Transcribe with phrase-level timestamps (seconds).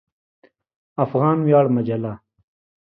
[1.03, 2.13] افغان ویاړ مجله